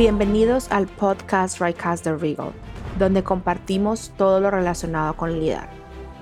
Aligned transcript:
Bienvenidos 0.00 0.72
al 0.72 0.86
podcast 0.86 1.60
Rightcast 1.60 2.06
de 2.06 2.16
Regal, 2.16 2.52
donde 2.98 3.22
compartimos 3.22 4.14
todo 4.16 4.40
lo 4.40 4.50
relacionado 4.50 5.14
con 5.14 5.38
LIDAR. 5.38 5.68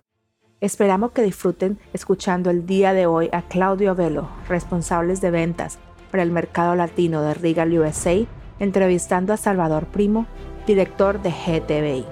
Esperamos 0.66 1.12
que 1.12 1.22
disfruten 1.22 1.78
escuchando 1.92 2.50
el 2.50 2.66
día 2.66 2.92
de 2.92 3.06
hoy 3.06 3.28
a 3.32 3.42
Claudio 3.42 3.94
Velo, 3.94 4.28
responsables 4.48 5.20
de 5.20 5.30
ventas 5.30 5.78
para 6.10 6.24
el 6.24 6.32
mercado 6.32 6.74
latino 6.74 7.22
de 7.22 7.34
Regal 7.34 7.72
USA, 7.78 8.26
entrevistando 8.58 9.32
a 9.32 9.36
Salvador 9.36 9.86
Primo, 9.86 10.26
director 10.66 11.22
de 11.22 11.30
GTBI. 11.30 12.06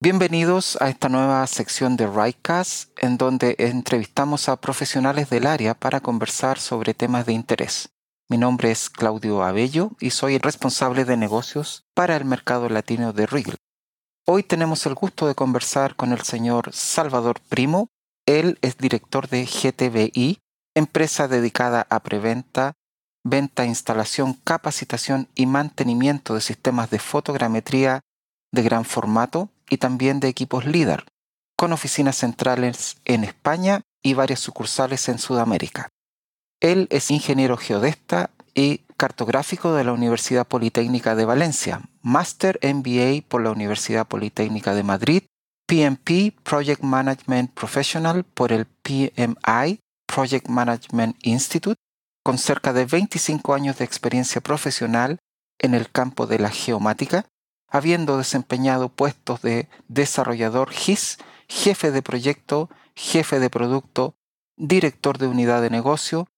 Bienvenidos 0.00 0.78
a 0.80 0.88
esta 0.88 1.10
nueva 1.10 1.46
sección 1.46 1.98
de 1.98 2.06
Rightcast, 2.06 2.98
en 3.04 3.18
donde 3.18 3.56
entrevistamos 3.58 4.48
a 4.48 4.56
profesionales 4.56 5.28
del 5.28 5.46
área 5.46 5.74
para 5.74 6.00
conversar 6.00 6.58
sobre 6.58 6.94
temas 6.94 7.26
de 7.26 7.34
interés. 7.34 7.90
Mi 8.30 8.38
nombre 8.38 8.70
es 8.70 8.88
Claudio 8.88 9.42
Abello 9.42 9.90
y 10.00 10.08
soy 10.08 10.36
el 10.36 10.40
responsable 10.40 11.04
de 11.04 11.18
negocios 11.18 11.84
para 11.92 12.16
el 12.16 12.24
mercado 12.24 12.70
latino 12.70 13.12
de 13.12 13.26
Regal. 13.26 13.56
Hoy 14.28 14.42
tenemos 14.42 14.84
el 14.86 14.96
gusto 14.96 15.28
de 15.28 15.36
conversar 15.36 15.94
con 15.94 16.10
el 16.10 16.22
señor 16.22 16.72
Salvador 16.72 17.40
Primo. 17.48 17.90
Él 18.26 18.58
es 18.60 18.76
director 18.76 19.28
de 19.28 19.44
GTBI, 19.44 20.40
empresa 20.74 21.28
dedicada 21.28 21.86
a 21.90 22.00
preventa, 22.00 22.72
venta, 23.22 23.66
instalación, 23.66 24.34
capacitación 24.34 25.28
y 25.36 25.46
mantenimiento 25.46 26.34
de 26.34 26.40
sistemas 26.40 26.90
de 26.90 26.98
fotogrametría 26.98 28.00
de 28.52 28.62
gran 28.62 28.84
formato 28.84 29.48
y 29.70 29.76
también 29.76 30.18
de 30.18 30.26
equipos 30.26 30.64
LIDAR, 30.64 31.04
con 31.56 31.72
oficinas 31.72 32.16
centrales 32.16 32.96
en 33.04 33.22
España 33.22 33.82
y 34.02 34.14
varias 34.14 34.40
sucursales 34.40 35.08
en 35.08 35.20
Sudamérica. 35.20 35.88
Él 36.58 36.88
es 36.90 37.12
ingeniero 37.12 37.56
geodesta 37.56 38.30
y 38.56 38.80
cartográfico 38.96 39.74
de 39.74 39.84
la 39.84 39.92
Universidad 39.92 40.46
Politécnica 40.46 41.14
de 41.14 41.24
Valencia, 41.24 41.82
Master 42.02 42.58
MBA 42.62 43.22
por 43.28 43.42
la 43.42 43.50
Universidad 43.50 44.06
Politécnica 44.06 44.74
de 44.74 44.82
Madrid, 44.82 45.22
PMP 45.66 46.32
Project 46.42 46.82
Management 46.82 47.52
Professional 47.52 48.24
por 48.24 48.52
el 48.52 48.66
PMI 48.66 49.80
Project 50.06 50.48
Management 50.48 51.16
Institute, 51.22 51.78
con 52.24 52.38
cerca 52.38 52.72
de 52.72 52.86
25 52.86 53.54
años 53.54 53.78
de 53.78 53.84
experiencia 53.84 54.40
profesional 54.40 55.18
en 55.58 55.74
el 55.74 55.90
campo 55.90 56.26
de 56.26 56.38
la 56.38 56.50
geomática, 56.50 57.26
habiendo 57.68 58.16
desempeñado 58.18 58.88
puestos 58.88 59.42
de 59.42 59.68
desarrollador 59.88 60.70
GIS, 60.70 61.18
jefe 61.48 61.90
de 61.90 62.02
proyecto, 62.02 62.70
jefe 62.94 63.40
de 63.40 63.50
producto, 63.50 64.14
director 64.56 65.18
de 65.18 65.26
unidad 65.26 65.62
de 65.62 65.70
negocio, 65.70 66.28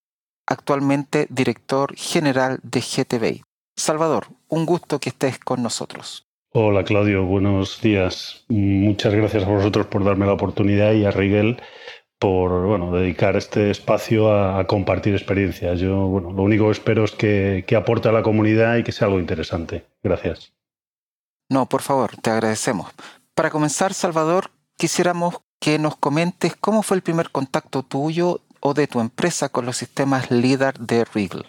actualmente 0.49 1.27
director 1.31 1.95
general 1.95 2.59
de 2.63 2.81
GTBI. 2.81 3.43
Salvador, 3.77 4.27
un 4.49 4.67
gusto 4.67 4.99
que 4.99 5.11
estés 5.11 5.39
con 5.39 5.63
nosotros. 5.63 6.27
Hola 6.51 6.83
Claudio, 6.83 7.25
buenos 7.25 7.81
días. 7.83 8.45
Muchas 8.49 9.15
gracias 9.15 9.45
a 9.45 9.49
vosotros 9.49 9.87
por 9.87 10.03
darme 10.03 10.27
la 10.27 10.33
oportunidad 10.33 10.93
y 10.95 11.05
a 11.05 11.11
Rigel 11.11 11.61
por 12.19 12.67
bueno, 12.67 12.91
dedicar 12.91 13.37
este 13.37 13.71
espacio 13.71 14.33
a, 14.33 14.67
compartir 14.67 15.15
experiencias. 15.15 15.79
Yo 15.79 16.09
bueno, 16.09 16.33
lo 16.33 16.43
único 16.43 16.65
que 16.65 16.73
espero 16.73 17.05
es 17.05 17.13
que, 17.13 17.65
que 17.67 17.77
aporte 17.77 18.09
a 18.09 18.13
la 18.13 18.23
comunidad 18.23 18.77
y 18.77 18.83
que 18.83 18.91
sea 18.91 19.07
algo 19.07 19.21
interesante. 19.21 19.87
Gracias. 20.03 20.53
No, 21.49 21.67
por 21.67 21.83
favor, 21.83 22.17
te 22.17 22.31
agradecemos. 22.31 22.91
Para 23.35 23.51
comenzar, 23.51 23.95
Salvador, 23.95 24.51
quisiéramos 24.77 25.37
que 25.61 25.79
nos 25.79 25.97
comentes 25.97 26.57
cómo 26.57 26.83
fue 26.83 26.97
el 26.97 27.03
primer 27.03 27.31
contacto 27.31 27.83
tuyo 27.83 28.41
o 28.61 28.75
de 28.75 28.87
tu 28.87 29.01
empresa 29.01 29.49
con 29.49 29.67
los 29.67 29.77
sistemas 29.77 30.31
LIDAR 30.31 30.79
de 30.79 31.05
Regal? 31.05 31.47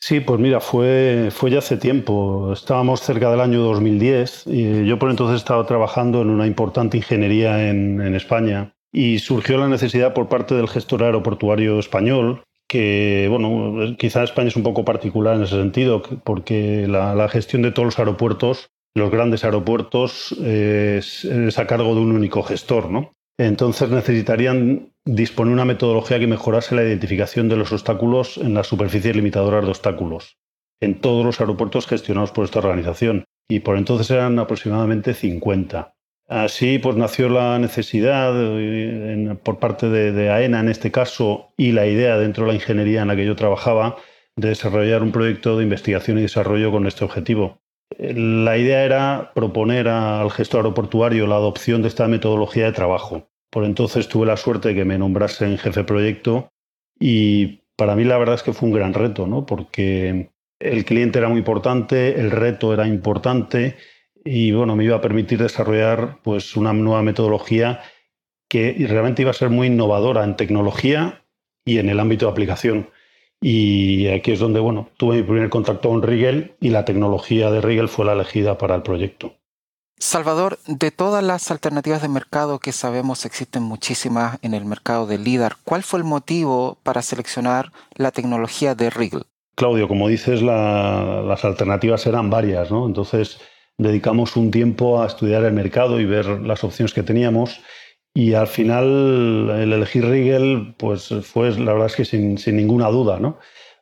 Sí, 0.00 0.18
pues 0.20 0.40
mira, 0.40 0.60
fue, 0.60 1.28
fue 1.30 1.50
ya 1.50 1.58
hace 1.58 1.76
tiempo. 1.76 2.52
Estábamos 2.52 3.00
cerca 3.00 3.30
del 3.30 3.40
año 3.40 3.60
2010 3.60 4.44
y 4.46 4.84
yo 4.84 4.98
por 4.98 5.10
entonces 5.10 5.36
estaba 5.36 5.64
trabajando 5.64 6.22
en 6.22 6.30
una 6.30 6.46
importante 6.46 6.96
ingeniería 6.96 7.68
en, 7.68 8.00
en 8.00 8.14
España 8.16 8.74
y 8.92 9.20
surgió 9.20 9.58
la 9.58 9.68
necesidad 9.68 10.12
por 10.12 10.28
parte 10.28 10.54
del 10.54 10.68
gestor 10.68 11.04
aeroportuario 11.04 11.78
español 11.78 12.42
que, 12.72 13.26
bueno, 13.28 13.94
quizá 13.98 14.22
España 14.22 14.48
es 14.48 14.56
un 14.56 14.62
poco 14.62 14.82
particular 14.82 15.36
en 15.36 15.42
ese 15.42 15.56
sentido, 15.56 16.02
porque 16.24 16.86
la, 16.88 17.14
la 17.14 17.28
gestión 17.28 17.60
de 17.60 17.70
todos 17.70 17.84
los 17.84 17.98
aeropuertos, 17.98 18.70
los 18.94 19.10
grandes 19.10 19.44
aeropuertos, 19.44 20.32
es, 20.42 21.26
es, 21.26 21.58
a 21.58 21.66
cargo 21.66 21.94
de 21.94 22.00
un 22.00 22.12
único 22.12 22.42
gestor, 22.42 22.90
¿no? 22.90 23.12
Entonces 23.38 23.88
necesitarían 23.90 24.92
disponer 25.04 25.52
una 25.52 25.64
metodología 25.64 26.18
que 26.18 26.26
mejorase 26.26 26.74
la 26.74 26.84
identificación 26.84 27.48
de 27.48 27.56
los 27.56 27.72
obstáculos 27.72 28.36
en 28.38 28.54
las 28.54 28.66
superficies 28.66 29.16
limitadoras 29.16 29.64
de 29.64 29.70
obstáculos 29.70 30.38
en 30.82 31.00
todos 31.00 31.24
los 31.24 31.40
aeropuertos 31.40 31.86
gestionados 31.86 32.32
por 32.32 32.44
esta 32.44 32.58
organización. 32.58 33.24
Y 33.48 33.60
por 33.60 33.78
entonces 33.78 34.10
eran 34.10 34.38
aproximadamente 34.38 35.14
50. 35.14 35.94
Así 36.28 36.78
pues 36.78 36.96
nació 36.96 37.28
la 37.28 37.58
necesidad 37.58 38.32
eh, 38.36 39.36
por 39.42 39.58
parte 39.58 39.88
de, 39.88 40.30
AENA 40.30 40.60
en 40.60 40.68
este 40.68 40.90
caso 40.90 41.52
y 41.56 41.72
la 41.72 41.86
idea 41.86 42.18
dentro 42.18 42.44
de 42.44 42.48
la 42.48 42.54
ingeniería 42.54 43.02
en 43.02 43.08
la 43.08 43.16
que 43.16 43.26
yo 43.26 43.36
trabajaba 43.36 43.96
de 44.36 44.48
desarrollar 44.48 45.02
un 45.02 45.12
proyecto 45.12 45.56
de 45.56 45.64
investigación 45.64 46.18
y 46.18 46.22
desarrollo 46.22 46.70
con 46.72 46.86
este 46.86 47.04
objetivo. 47.04 47.61
La 47.98 48.56
idea 48.56 48.84
era 48.84 49.32
proponer 49.34 49.88
al 49.88 50.30
gestor 50.30 50.60
aeroportuario 50.60 51.26
la 51.26 51.36
adopción 51.36 51.82
de 51.82 51.88
esta 51.88 52.08
metodología 52.08 52.66
de 52.66 52.72
trabajo. 52.72 53.28
Por 53.50 53.64
entonces 53.64 54.08
tuve 54.08 54.26
la 54.26 54.36
suerte 54.36 54.68
de 54.68 54.74
que 54.74 54.84
me 54.84 54.98
nombrasen 54.98 55.58
jefe 55.58 55.84
proyecto 55.84 56.50
y 56.98 57.62
para 57.76 57.96
mí 57.96 58.04
la 58.04 58.18
verdad 58.18 58.36
es 58.36 58.42
que 58.42 58.52
fue 58.52 58.68
un 58.68 58.74
gran 58.74 58.94
reto, 58.94 59.26
¿no? 59.26 59.44
porque 59.44 60.30
el 60.58 60.84
cliente 60.84 61.18
era 61.18 61.28
muy 61.28 61.38
importante, 61.38 62.20
el 62.20 62.30
reto 62.30 62.72
era 62.72 62.86
importante 62.86 63.76
y 64.24 64.52
bueno, 64.52 64.76
me 64.76 64.84
iba 64.84 64.96
a 64.96 65.00
permitir 65.00 65.38
desarrollar 65.42 66.18
pues, 66.22 66.56
una 66.56 66.72
nueva 66.72 67.02
metodología 67.02 67.80
que 68.48 68.74
realmente 68.88 69.22
iba 69.22 69.32
a 69.32 69.34
ser 69.34 69.50
muy 69.50 69.66
innovadora 69.66 70.24
en 70.24 70.36
tecnología 70.36 71.24
y 71.64 71.78
en 71.78 71.88
el 71.88 71.98
ámbito 71.98 72.26
de 72.26 72.32
aplicación. 72.32 72.90
Y 73.42 74.06
aquí 74.06 74.30
es 74.30 74.38
donde 74.38 74.60
bueno, 74.60 74.88
tuve 74.96 75.16
mi 75.16 75.22
primer 75.24 75.50
contacto 75.50 75.88
con 75.88 76.02
Rigel 76.02 76.54
y 76.60 76.70
la 76.70 76.84
tecnología 76.84 77.50
de 77.50 77.60
Rigel 77.60 77.88
fue 77.88 78.04
la 78.04 78.12
elegida 78.12 78.56
para 78.56 78.76
el 78.76 78.82
proyecto. 78.82 79.34
Salvador, 79.98 80.58
de 80.66 80.90
todas 80.90 81.22
las 81.22 81.50
alternativas 81.50 82.02
de 82.02 82.08
mercado 82.08 82.58
que 82.60 82.72
sabemos 82.72 83.24
existen 83.24 83.62
muchísimas 83.62 84.38
en 84.42 84.54
el 84.54 84.64
mercado 84.64 85.06
de 85.06 85.18
LIDAR, 85.18 85.56
¿cuál 85.64 85.82
fue 85.82 85.98
el 85.98 86.04
motivo 86.04 86.78
para 86.82 87.02
seleccionar 87.02 87.72
la 87.94 88.10
tecnología 88.12 88.74
de 88.74 88.90
Rigel? 88.90 89.24
Claudio, 89.54 89.86
como 89.86 90.08
dices, 90.08 90.40
las 90.40 91.44
alternativas 91.44 92.06
eran 92.06 92.30
varias, 92.30 92.70
¿no? 92.70 92.86
Entonces 92.86 93.38
dedicamos 93.76 94.36
un 94.36 94.50
tiempo 94.50 95.02
a 95.02 95.06
estudiar 95.06 95.44
el 95.44 95.52
mercado 95.52 96.00
y 96.00 96.04
ver 96.04 96.26
las 96.26 96.64
opciones 96.64 96.94
que 96.94 97.02
teníamos 97.02 97.60
y 98.14 98.34
al 98.34 98.46
final 98.46 99.50
el 99.50 99.72
elegir 99.72 100.04
Rigel 100.04 100.74
pues 100.76 101.14
fue 101.22 101.50
la 101.52 101.72
verdad 101.72 101.86
es 101.86 101.96
que 101.96 102.04
sin, 102.04 102.36
ninguna 102.56 102.88
duda, 102.88 103.18
¿no? 103.18 103.38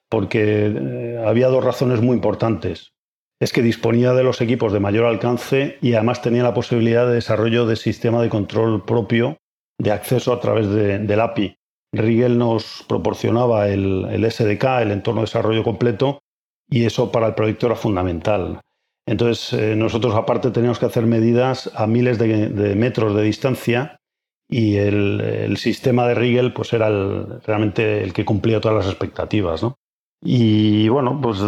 Porque 0.08 0.66
eh, 0.66 1.24
había 1.24 1.48
dos 1.48 1.64
razones 1.64 2.00
muy 2.00 2.16
importantes 2.16 2.92
es 3.40 3.54
que 3.54 3.62
disponía 3.62 4.12
de 4.12 4.22
los 4.22 4.40
equipos 4.42 4.72
de 4.72 4.80
mayor 4.80 5.06
alcance 5.06 5.78
y 5.80 5.94
además 5.94 6.20
tenía 6.20 6.42
la 6.42 6.52
posibilidad 6.52 7.06
de 7.06 7.14
desarrollo 7.14 7.64
de 7.64 7.76
sistema 7.76 8.20
de 8.20 8.28
control 8.28 8.84
propio 8.84 9.38
de 9.78 9.92
acceso 9.92 10.34
a 10.34 10.40
través 10.40 10.68
de, 10.68 10.98
del 10.98 11.20
API. 11.20 11.56
Rigel 11.92 12.36
nos 12.36 12.84
proporcionaba 12.86 13.68
el, 13.68 14.30
SDK, 14.30 14.82
el 14.82 14.90
entorno 14.90 15.22
de 15.22 15.26
desarrollo 15.26 15.64
completo, 15.64 16.20
y 16.68 16.84
eso 16.84 17.10
para 17.10 17.28
el 17.28 17.34
proyecto 17.34 17.66
era 17.66 17.76
fundamental. 17.76 18.60
Entonces, 19.06 19.58
eh, 19.58 19.74
nosotros 19.74 20.14
aparte 20.14 20.50
teníamos 20.50 20.78
que 20.78 20.86
hacer 20.86 21.06
medidas 21.06 21.70
a 21.74 21.86
miles 21.86 22.18
de, 22.18 22.74
metros 22.76 23.16
de 23.16 23.22
distancia 23.22 23.96
y 24.50 24.76
el, 24.76 25.56
sistema 25.56 26.08
de 26.08 26.14
Rigel 26.14 26.52
pues 26.52 26.72
era 26.72 26.90
realmente 27.46 28.02
el 28.02 28.12
que 28.12 28.24
cumplía 28.24 28.60
todas 28.60 28.84
las 28.84 28.92
expectativas. 28.92 29.62
¿no? 29.62 29.78
Y 30.22 30.88
bueno, 30.88 31.20
pues 31.22 31.38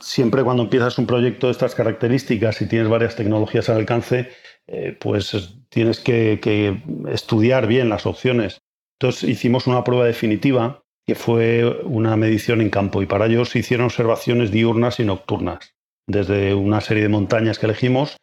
siempre 0.00 0.44
cuando 0.44 0.64
empiezas 0.64 0.98
un 0.98 1.06
proyecto 1.06 1.46
de 1.46 1.52
estas 1.52 1.74
características 1.74 2.60
y 2.60 2.68
tienes 2.68 2.88
varias 2.88 3.16
tecnologías 3.16 3.68
al 3.70 3.78
alcance, 3.78 4.28
eh, 4.66 4.96
pues 5.00 5.56
tienes 5.70 6.00
que, 6.00 6.38
que, 6.40 6.82
estudiar 7.10 7.66
bien 7.66 7.88
las 7.88 8.04
opciones. 8.06 8.60
Entonces 9.00 9.28
hicimos 9.28 9.66
una 9.66 9.82
prueba 9.82 10.04
definitiva 10.04 10.82
que 11.06 11.14
fue 11.14 11.80
una 11.84 12.16
medición 12.16 12.60
en 12.60 12.70
campo 12.70 13.02
y 13.02 13.06
para 13.06 13.26
ello 13.26 13.44
se 13.44 13.58
hicieron 13.58 13.86
observaciones 13.86 14.50
diurnas 14.50 15.00
y 15.00 15.04
nocturnas 15.04 15.74
desde 16.06 16.54
una 16.54 16.80
serie 16.80 17.02
de 17.02 17.08
montañas 17.08 17.58
que 17.58 17.66
elegimos 17.66 18.16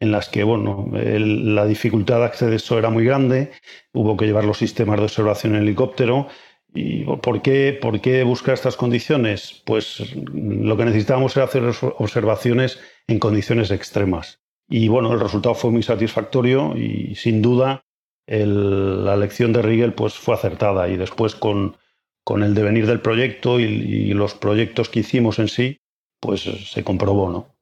en 0.00 0.12
las 0.12 0.28
que 0.28 0.44
bueno, 0.44 0.88
la 0.92 1.66
dificultad 1.66 2.18
de 2.18 2.24
acceso 2.26 2.78
era 2.78 2.90
muy 2.90 3.04
grande, 3.04 3.52
hubo 3.92 4.16
que 4.16 4.26
llevar 4.26 4.44
los 4.44 4.58
sistemas 4.58 4.98
de 4.98 5.04
observación 5.04 5.54
en 5.54 5.62
helicóptero. 5.62 6.28
¿Y 6.74 7.04
por 7.04 7.40
qué, 7.40 7.78
por 7.80 8.02
qué 8.02 8.22
buscar 8.22 8.52
estas 8.52 8.76
condiciones? 8.76 9.62
Pues 9.64 10.14
lo 10.14 10.76
que 10.76 10.84
necesitábamos 10.84 11.34
era 11.36 11.46
hacer 11.46 11.62
observaciones 11.98 12.78
en 13.06 13.18
condiciones 13.18 13.70
extremas. 13.70 14.40
Y 14.68 14.88
bueno, 14.88 15.12
el 15.12 15.20
resultado 15.20 15.54
fue 15.54 15.70
muy 15.70 15.82
satisfactorio 15.82 16.76
y 16.76 17.14
sin 17.14 17.40
duda 17.40 17.86
la 18.26 19.14
elección 19.14 19.52
de 19.54 19.62
Rigel 19.62 19.94
pues, 19.94 20.14
fue 20.14 20.34
acertada. 20.34 20.88
Y 20.88 20.98
después 20.98 21.34
con, 21.34 21.76
con 22.24 22.42
el 22.42 22.54
devenir 22.54 22.86
del 22.86 23.00
proyecto 23.00 23.58
y, 23.58 23.64
y 23.64 24.12
los 24.12 24.34
proyectos 24.34 24.90
que 24.90 25.00
hicimos 25.00 25.38
en 25.38 25.48
sí, 25.48 25.78
pues 26.20 26.42
se 26.42 26.84
comprobó, 26.84 27.30
¿no? 27.30 27.55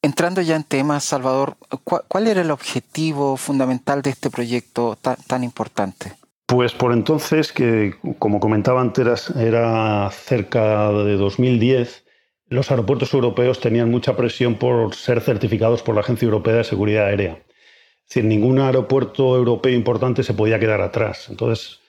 Entrando 0.00 0.40
ya 0.42 0.54
en 0.54 0.62
temas, 0.62 1.02
Salvador, 1.04 1.56
¿cuál, 1.82 2.28
era 2.28 2.42
el 2.42 2.52
objetivo 2.52 3.36
fundamental 3.36 4.00
de 4.00 4.10
este 4.10 4.30
proyecto 4.30 4.96
tan, 4.96 5.42
importante? 5.42 6.12
Pues 6.46 6.72
por 6.72 6.92
entonces, 6.92 7.52
que 7.52 7.96
como 8.20 8.38
comentaba 8.38 8.80
antes, 8.80 9.30
era 9.30 10.08
cerca 10.12 10.92
de 10.92 11.16
2010, 11.16 12.04
los 12.46 12.70
aeropuertos 12.70 13.12
europeos 13.12 13.60
tenían 13.60 13.90
mucha 13.90 14.16
presión 14.16 14.54
por 14.54 14.94
ser 14.94 15.20
certificados 15.20 15.82
por 15.82 15.96
la 15.96 16.02
Agencia 16.02 16.26
Europea 16.26 16.54
de 16.54 16.64
Seguridad 16.64 17.06
Aérea. 17.06 17.32
Es 17.32 18.14
decir, 18.14 18.24
ningún 18.24 18.60
aeropuerto 18.60 19.36
europeo 19.36 19.74
importante 19.74 20.22
se 20.22 20.32
podía 20.32 20.60
quedar 20.60 20.80
atrás. 20.80 21.26
Entonces, 21.28 21.80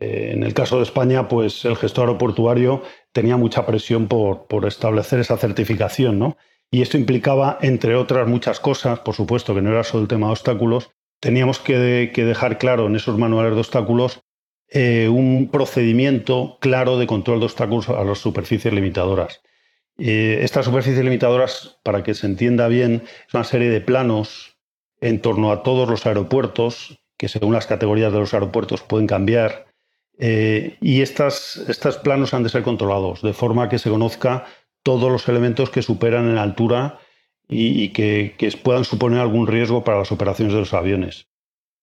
eh, 0.00 0.32
en 0.34 0.42
el 0.42 0.54
caso 0.54 0.78
de 0.78 0.84
España, 0.84 1.28
pues 1.28 1.66
el 1.66 1.76
gestor 1.76 2.06
aeroportuario 2.06 2.82
tenía 3.12 3.36
mucha 3.36 3.66
presión 3.66 4.08
por, 4.08 4.46
por 4.46 4.66
establecer 4.66 5.20
esa 5.20 5.36
certificación, 5.36 6.18
¿no? 6.18 6.38
Y 6.74 6.80
esto 6.80 6.96
implicaba, 6.96 7.58
entre 7.60 7.94
otras 7.96 8.26
muchas 8.26 8.58
cosas, 8.58 8.98
por 9.00 9.14
supuesto 9.14 9.54
que 9.54 9.60
no 9.60 9.70
era 9.70 9.84
solo 9.84 10.04
el 10.04 10.08
tema 10.08 10.28
de 10.28 10.32
obstáculos, 10.32 10.90
teníamos 11.20 11.58
que, 11.58 11.76
dejar 11.76 12.56
claro 12.56 12.86
en 12.86 12.96
esos 12.96 13.18
manuales 13.18 13.52
de 13.52 13.60
obstáculos 13.60 14.22
eh, 14.68 15.10
un 15.10 15.50
procedimiento 15.50 16.56
claro 16.62 16.98
de 16.98 17.06
control 17.06 17.40
de 17.40 17.44
obstáculos 17.44 17.90
a 17.90 18.02
las 18.04 18.18
superficies 18.18 18.72
limitadoras. 18.72 19.42
Eh, 19.98 20.38
estas 20.40 20.64
superficies 20.64 21.04
limitadoras, 21.04 21.78
para 21.84 22.02
que 22.02 22.14
se 22.14 22.26
entienda 22.26 22.68
bien, 22.68 23.02
es 23.28 23.34
una 23.34 23.44
serie 23.44 23.68
de 23.68 23.82
planos 23.82 24.56
en 25.02 25.20
torno 25.20 25.52
a 25.52 25.62
todos 25.62 25.86
los 25.86 26.06
aeropuertos, 26.06 27.04
que 27.18 27.28
según 27.28 27.52
las 27.52 27.66
categorías 27.66 28.14
de 28.14 28.20
los 28.20 28.32
aeropuertos 28.32 28.80
pueden 28.80 29.06
cambiar, 29.06 29.66
eh, 30.18 30.78
y 30.80 31.02
estos 31.02 31.60
planos 32.02 32.32
han 32.32 32.44
de 32.44 32.48
ser 32.48 32.62
controlados, 32.62 33.20
de 33.20 33.34
forma 33.34 33.68
que 33.68 33.78
se 33.78 33.90
conozca 33.90 34.46
todos 34.82 35.10
los 35.10 35.28
elementos 35.28 35.70
que 35.70 35.82
superan 35.82 36.28
en 36.28 36.38
altura 36.38 36.98
y, 37.48 37.90
que, 37.90 38.34
puedan 38.62 38.84
suponer 38.84 39.20
algún 39.20 39.46
riesgo 39.46 39.84
para 39.84 39.98
las 39.98 40.12
operaciones 40.12 40.54
de 40.54 40.60
los 40.60 40.74
aviones. 40.74 41.28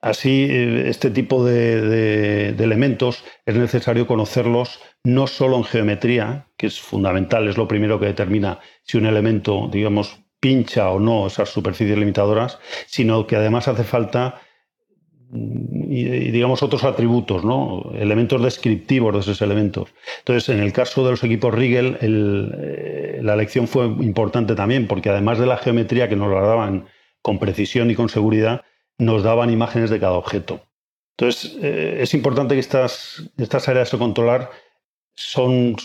Así, 0.01 0.47
eh, 0.49 0.89
este 0.89 1.11
tipo 1.11 1.45
de, 1.45 2.49
elementos 2.49 3.23
es 3.45 3.55
necesario 3.55 4.07
conocerlos 4.07 4.79
no 5.03 5.27
solo 5.27 5.57
en 5.57 5.65
geometría, 5.65 6.47
que 6.57 6.67
es 6.67 6.79
fundamental, 6.79 7.47
es 7.47 7.57
lo 7.57 7.67
primero 7.67 7.99
que 7.99 8.07
determina 8.07 8.59
si 8.83 8.97
un 8.97 9.05
elemento, 9.05 9.69
digamos, 9.71 10.21
pincha 10.39 10.89
o 10.89 10.99
no 10.99 11.27
esas 11.27 11.49
superficies 11.49 11.97
limitadoras, 11.97 12.59
sino 12.87 13.27
que 13.27 13.35
además 13.35 13.67
hace 13.67 13.83
falta 13.83 14.41
y, 15.31 16.31
digamos 16.31 16.63
otros 16.63 16.83
atributos, 16.83 17.43
¿no? 17.43 17.91
elementos 17.93 18.41
descriptivos 18.41 19.13
de 19.13 19.19
esos 19.19 19.41
elementos. 19.41 19.89
Entonces, 20.19 20.49
en 20.49 20.59
el 20.59 20.73
caso 20.73 21.03
de 21.03 21.11
los 21.11 21.23
equipos 21.23 21.53
Rigel, 21.53 21.97
eh, 22.01 23.19
la 23.21 23.33
elección 23.33 23.67
fue 23.67 23.85
importante 23.85 24.55
también, 24.55 24.87
porque 24.87 25.09
además 25.09 25.39
de 25.39 25.45
la 25.45 25.57
geometría 25.57 26.09
que 26.09 26.15
nos 26.15 26.31
la 26.31 26.41
daban 26.41 26.85
con 27.21 27.37
precisión 27.37 27.91
y 27.91 27.95
con 27.95 28.09
seguridad, 28.09 28.63
nos 28.97 29.23
daban 29.23 29.51
imágenes 29.51 29.89
de 29.89 29.99
cada 29.99 30.13
objeto. 30.13 30.61
Entonces, 31.17 31.57
eh, 31.61 31.97
es 32.01 32.13
importante 32.13 32.55
que 32.55 32.61
estas, 32.61 33.29
estas 33.37 33.67
áreas 33.67 33.91
de 33.91 33.97
controlar 33.97 34.49
son 35.15 35.75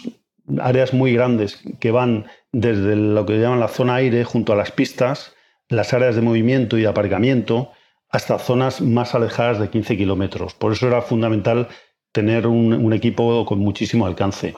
áreas 0.60 0.94
muy 0.94 1.12
grandes 1.12 1.62
que 1.80 1.90
van 1.90 2.26
desde 2.52 2.96
lo 2.96 3.26
que 3.26 3.38
llaman 3.38 3.60
la 3.60 3.68
zona 3.68 3.96
aire 3.96 4.24
junto 4.24 4.52
a 4.52 4.56
las 4.56 4.70
pistas, 4.70 5.34
las 5.68 5.92
áreas 5.92 6.14
de 6.14 6.22
movimiento 6.22 6.78
y 6.78 6.82
de 6.82 6.88
aparcamiento, 6.88 7.72
hasta 8.14 8.38
zonas 8.38 8.80
más 8.80 9.16
alejadas 9.16 9.58
de 9.58 9.70
15 9.70 9.96
kilómetros. 9.96 10.54
Por 10.54 10.70
eso 10.70 10.86
era 10.86 11.02
fundamental 11.02 11.66
tener 12.12 12.46
un, 12.46 12.92
equipo 12.92 13.44
con 13.44 13.58
muchísimo 13.58 14.06
alcance. 14.06 14.54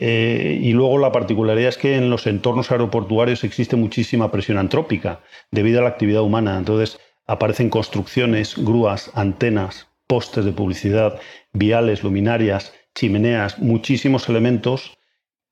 Eh, 0.00 0.58
y 0.60 0.72
luego 0.72 0.98
la 0.98 1.12
particularidad 1.12 1.68
es 1.68 1.78
que 1.78 1.96
en 1.96 2.10
los 2.10 2.26
entornos 2.26 2.72
aeroportuarios 2.72 3.44
existe 3.44 3.76
muchísima 3.76 4.32
presión 4.32 4.58
antrópica 4.58 5.20
debido 5.52 5.78
a 5.78 5.84
la 5.84 5.90
actividad 5.90 6.22
humana. 6.22 6.58
Entonces 6.58 6.98
aparecen 7.28 7.70
construcciones, 7.70 8.56
grúas, 8.56 9.12
antenas, 9.14 9.86
postes 10.08 10.44
de 10.44 10.50
publicidad, 10.50 11.20
viales, 11.52 12.02
luminarias, 12.02 12.74
chimeneas, 12.96 13.60
muchísimos 13.60 14.28
elementos 14.28 14.98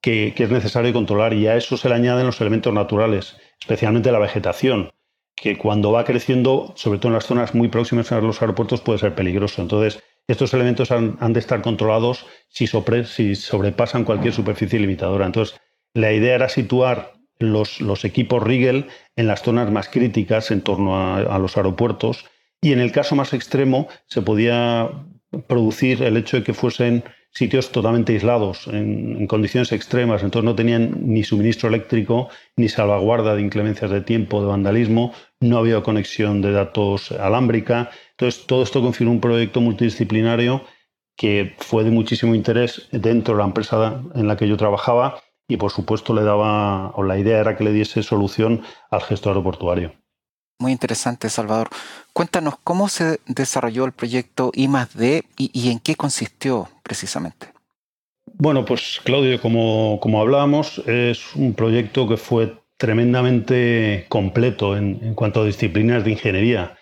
que, 0.02 0.34
que 0.36 0.42
es 0.42 0.50
necesario 0.50 0.92
controlar 0.92 1.34
y 1.34 1.46
a 1.46 1.54
eso 1.54 1.76
se 1.76 1.88
le 1.88 1.94
añaden 1.94 2.26
los 2.26 2.40
elementos 2.40 2.74
naturales, 2.74 3.36
especialmente 3.60 4.10
la 4.10 4.18
vegetación 4.18 4.90
que 5.40 5.56
cuando 5.56 5.92
va 5.92 6.04
creciendo, 6.04 6.72
sobre 6.76 6.98
todo 6.98 7.08
en 7.08 7.14
las 7.14 7.26
zonas 7.26 7.54
muy 7.54 7.68
próximas 7.68 8.12
a 8.12 8.20
los 8.20 8.40
aeropuertos, 8.40 8.80
puede 8.80 8.98
ser 8.98 9.14
peligroso. 9.14 9.62
Entonces, 9.62 10.02
estos 10.26 10.52
elementos 10.54 10.90
han, 10.90 11.16
de 11.32 11.40
estar 11.40 11.62
controlados 11.62 12.26
si, 12.48 12.66
sobrepasan 12.66 14.04
cualquier 14.04 14.34
superficie 14.34 14.78
limitadora. 14.78 15.26
Entonces, 15.26 15.58
la 15.94 16.12
idea 16.12 16.34
era 16.34 16.48
situar 16.48 17.14
los, 17.38 17.80
equipos 18.04 18.42
Rigel 18.42 18.86
en 19.16 19.26
las 19.26 19.42
zonas 19.42 19.70
más 19.70 19.88
críticas 19.88 20.50
en 20.50 20.60
torno 20.60 20.96
a 20.96 21.38
los 21.38 21.56
aeropuertos 21.56 22.26
y 22.60 22.72
en 22.72 22.80
el 22.80 22.92
caso 22.92 23.14
más 23.14 23.32
extremo 23.32 23.88
se 24.06 24.22
podía 24.22 24.90
producir 25.46 26.02
el 26.02 26.16
hecho 26.16 26.38
de 26.38 26.42
que 26.42 26.54
fuesen 26.54 27.04
sitios 27.38 27.70
totalmente 27.70 28.12
aislados, 28.12 28.66
en, 28.66 29.26
condiciones 29.28 29.70
extremas, 29.70 30.22
entonces 30.24 30.44
no 30.44 30.56
tenían 30.56 30.96
ni 31.02 31.22
suministro 31.22 31.68
eléctrico, 31.68 32.28
ni 32.56 32.68
salvaguarda 32.68 33.36
de 33.36 33.42
inclemencias 33.42 33.90
de 33.90 34.00
tiempo, 34.00 34.40
de 34.40 34.48
vandalismo, 34.48 35.12
no 35.40 35.58
había 35.58 35.80
conexión 35.82 36.42
de 36.42 36.50
datos 36.50 37.12
alámbrica. 37.12 37.90
Entonces, 38.10 38.44
todo 38.46 38.62
esto 38.64 38.82
confirmó 38.82 39.12
un 39.12 39.20
proyecto 39.20 39.60
multidisciplinario 39.60 40.64
que 41.16 41.54
fue 41.58 41.84
de 41.84 41.90
muchísimo 41.92 42.34
interés 42.34 42.88
dentro 42.90 43.34
de 43.34 43.38
la 43.38 43.46
empresa 43.46 44.02
en 44.14 44.26
la 44.26 44.36
que 44.36 44.48
yo 44.48 44.56
trabajaba 44.56 45.20
y, 45.48 45.56
por 45.56 45.70
supuesto, 45.70 46.14
le 46.14 46.22
daba, 46.22 46.90
o 46.96 47.04
la 47.04 47.18
idea 47.18 47.38
era 47.38 47.56
que 47.56 47.64
le 47.64 47.72
diese 47.72 48.02
solución 48.02 48.62
al 48.90 49.02
gestor 49.02 49.30
aeroportuario. 49.30 49.92
Muy 50.60 50.72
interesante, 50.72 51.28
Salvador. 51.28 51.68
Cuéntanos 52.12 52.54
cómo 52.64 52.88
se 52.88 53.20
desarrolló 53.26 53.84
el 53.84 53.92
proyecto 53.92 54.50
I 54.54 54.68
y, 55.36 55.70
en 55.70 55.78
qué 55.78 55.94
consistió 55.94 56.68
precisamente. 56.82 57.52
Bueno, 58.34 58.64
pues 58.64 59.00
Claudio, 59.04 59.40
como, 59.40 60.00
como 60.00 60.20
hablábamos, 60.20 60.78
es 60.86 61.34
un 61.36 61.54
proyecto 61.54 62.08
que 62.08 62.16
fue 62.16 62.54
tremendamente 62.76 64.06
completo 64.08 64.76
en, 64.76 64.98
en, 65.02 65.14
cuanto 65.14 65.42
a 65.42 65.44
disciplinas 65.44 66.04
de 66.04 66.12
ingeniería. 66.12 66.76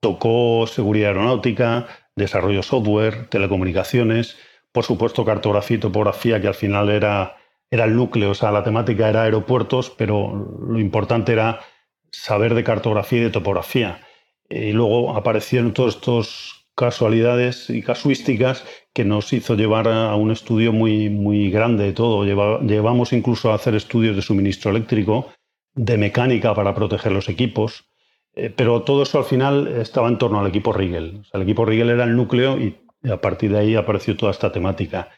Tocó 0.00 0.66
seguridad 0.68 1.08
aeronáutica, 1.08 1.86
desarrollo 2.14 2.62
software, 2.62 3.28
telecomunicaciones, 3.28 4.36
por 4.70 4.84
supuesto 4.84 5.24
cartografía 5.24 5.78
y 5.78 5.80
topografía, 5.80 6.40
que 6.40 6.48
al 6.48 6.54
final 6.54 6.90
era, 6.90 7.36
era 7.70 7.84
el 7.84 7.96
núcleo, 7.96 8.30
o 8.30 8.34
sea, 8.34 8.52
la 8.52 8.62
temática 8.62 9.08
era 9.08 9.22
aeropuertos, 9.22 9.90
pero 9.90 10.32
lo 10.60 10.78
importante 10.78 11.32
era 11.32 11.60
saber 12.10 12.54
de 12.54 12.64
cartografía 12.64 13.20
y 13.20 13.24
de 13.24 13.30
topografía. 13.30 14.00
Y 14.48 14.72
luego 14.72 15.16
aparecieron 15.16 15.72
todas 15.72 15.96
estas 15.96 16.66
casualidades 16.74 17.70
y 17.70 17.82
casuísticas 17.82 18.64
que 18.92 19.04
nos 19.04 19.32
hizo 19.32 19.54
llevar 19.54 19.88
a 19.88 20.14
un 20.14 20.30
estudio 20.30 20.72
muy, 20.72 21.08
muy 21.08 21.50
grande 21.50 21.84
de 21.84 21.92
todo. 21.92 22.24
llevamos 22.62 23.12
incluso 23.12 23.50
a 23.50 23.54
hacer 23.54 23.74
estudios 23.74 24.14
de 24.14 24.22
suministro 24.22 24.70
eléctrico, 24.70 25.32
de 25.74 25.98
mecánica 25.98 26.54
para 26.54 26.74
proteger 26.74 27.12
los 27.12 27.28
equipos, 27.28 27.86
eh, 28.34 28.52
pero 28.54 28.82
todo 28.82 29.02
eso 29.02 29.18
al 29.18 29.24
final 29.24 29.68
estaba 29.68 30.08
en 30.08 30.18
torno 30.18 30.40
al 30.40 30.46
equipo 30.46 30.72
Rigel. 30.72 31.22
el 31.32 31.42
equipo 31.42 31.64
Rigel 31.64 31.90
era 31.90 32.04
el 32.04 32.14
núcleo 32.14 32.58
y 32.58 32.76
a 33.10 33.20
partir 33.20 33.52
de 33.52 33.58
ahí 33.58 33.74
apareció 33.74 34.16
toda 34.16 34.32
esta 34.32 34.52
temática. 34.52 35.10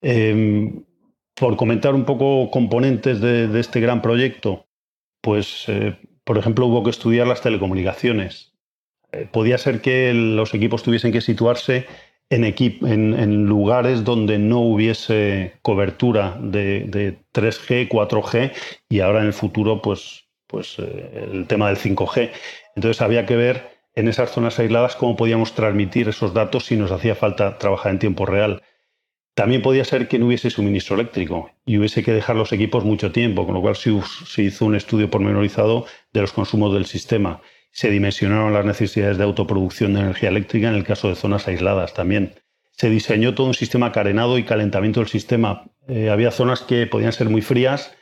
Em, 0.00 0.84
por 1.34 1.56
comentar 1.56 1.94
un 1.94 2.04
poco 2.04 2.50
componentes 2.50 3.20
de, 3.20 3.58
este 3.58 3.80
gran 3.80 4.02
proyecto, 4.02 4.66
pues 5.20 5.64
eh, 5.68 5.98
por 6.28 6.36
ejemplo, 6.36 6.66
hubo 6.66 6.84
que 6.84 6.90
estudiar 6.90 7.26
las 7.26 7.40
telecomunicaciones. 7.40 8.52
Eh, 9.12 9.26
podía 9.32 9.56
ser 9.56 9.80
que 9.80 10.12
los 10.12 10.52
equipos 10.52 10.82
tuviesen 10.82 11.10
que 11.10 11.22
situarse 11.22 11.86
en, 12.28 13.46
lugares 13.46 14.04
donde 14.04 14.38
no 14.38 14.60
hubiese 14.60 15.54
cobertura 15.62 16.36
de, 16.38 17.16
3G, 17.32 17.88
4G 17.88 18.52
y 18.90 19.00
ahora 19.00 19.20
en 19.20 19.28
el 19.28 19.32
futuro 19.32 19.80
pues, 19.80 20.26
pues 20.46 20.78
eh, 20.78 21.28
el 21.32 21.46
tema 21.46 21.68
del 21.68 21.78
5G. 21.78 22.30
Entonces 22.76 23.00
había 23.00 23.24
que 23.24 23.36
ver 23.36 23.70
en 23.94 24.06
esas 24.06 24.30
zonas 24.30 24.58
aisladas 24.58 24.96
cómo 24.96 25.16
podíamos 25.16 25.54
transmitir 25.54 26.10
esos 26.10 26.34
datos 26.34 26.66
si 26.66 26.76
nos 26.76 26.92
hacía 26.92 27.14
falta 27.14 27.56
trabajar 27.56 27.92
en 27.92 28.00
tiempo 28.00 28.26
real. 28.26 28.62
También 29.38 29.62
podía 29.62 29.84
ser 29.84 30.08
que 30.08 30.18
no 30.18 30.26
hubiese 30.26 30.50
suministro 30.50 30.96
eléctrico 30.96 31.52
y 31.64 31.78
hubiese 31.78 32.02
que 32.02 32.12
dejar 32.12 32.34
los 32.34 32.52
equipos 32.52 32.84
mucho 32.84 33.12
tiempo, 33.12 33.46
con 33.46 33.54
lo 33.54 33.60
cual 33.60 33.76
se 33.76 34.42
hizo 34.42 34.64
un 34.64 34.74
estudio 34.74 35.10
pormenorizado 35.10 35.86
de 36.12 36.22
los 36.22 36.32
consumos 36.32 36.74
del 36.74 36.86
sistema. 36.86 37.40
Se 37.70 37.88
dimensionaron 37.88 38.52
las 38.52 38.64
necesidades 38.64 39.16
de 39.16 39.22
autoproducción 39.22 39.94
de 39.94 40.00
energía 40.00 40.30
eléctrica 40.30 40.68
en 40.68 40.74
el 40.74 40.82
caso 40.82 41.08
de 41.08 41.14
zonas 41.14 41.46
aisladas 41.46 41.94
también. 41.94 42.34
Se 42.72 42.90
diseñó 42.90 43.36
todo 43.36 43.46
un 43.46 43.54
sistema 43.54 43.92
carenado 43.92 44.38
y 44.38 44.42
calentamiento 44.42 44.98
del 44.98 45.08
sistema. 45.08 45.70
Eh, 45.86 46.10
había 46.10 46.32
zonas 46.32 46.62
que 46.62 46.88
podían 46.88 47.12
ser 47.12 47.30
muy 47.30 47.40
frías 47.40 47.94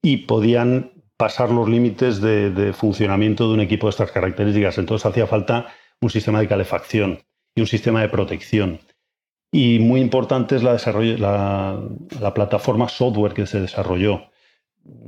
y 0.00 0.18
podían 0.18 0.92
pasar 1.16 1.50
los 1.50 1.68
límites 1.68 2.20
de, 2.20 2.72
funcionamiento 2.72 3.48
de 3.48 3.54
un 3.54 3.60
equipo 3.60 3.88
de 3.88 3.90
estas 3.90 4.12
características. 4.12 4.78
Entonces 4.78 5.06
hacía 5.06 5.26
falta 5.26 5.74
un 6.00 6.10
sistema 6.10 6.38
de 6.38 6.46
calefacción 6.46 7.18
y 7.56 7.62
un 7.62 7.66
sistema 7.66 8.00
de 8.00 8.10
protección. 8.10 8.78
Y 9.56 9.78
muy 9.78 10.00
importante 10.00 10.56
es 10.56 10.64
la, 10.64 10.80
la, 12.20 12.34
plataforma 12.34 12.88
software 12.88 13.34
que 13.34 13.46
se 13.46 13.60
desarrolló. 13.60 14.32